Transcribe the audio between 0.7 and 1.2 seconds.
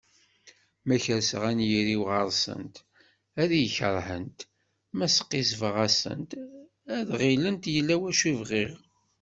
Ma